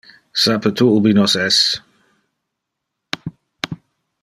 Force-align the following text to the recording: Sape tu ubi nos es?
Sape 0.43 0.71
tu 0.79 0.87
ubi 0.93 1.11
nos 1.17 1.35
es? 1.43 1.59